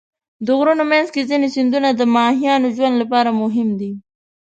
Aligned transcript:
د 0.45 0.47
غرونو 0.57 0.83
منځ 0.91 1.07
کې 1.13 1.27
ځینې 1.29 1.47
سیندونه 1.55 1.89
د 1.93 2.01
ماهیانو 2.15 2.73
ژوند 2.75 2.95
لپاره 3.01 3.29
مهم 3.41 3.69
دي. 3.79 3.91